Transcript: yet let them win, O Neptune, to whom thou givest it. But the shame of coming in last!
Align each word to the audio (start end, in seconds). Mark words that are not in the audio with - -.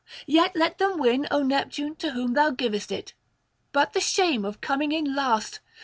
yet 0.25 0.55
let 0.55 0.79
them 0.79 0.97
win, 0.97 1.27
O 1.29 1.43
Neptune, 1.43 1.95
to 1.97 2.13
whom 2.13 2.33
thou 2.33 2.49
givest 2.49 2.91
it. 2.91 3.13
But 3.71 3.93
the 3.93 4.01
shame 4.01 4.45
of 4.45 4.59
coming 4.59 4.91
in 4.91 5.15
last! 5.15 5.59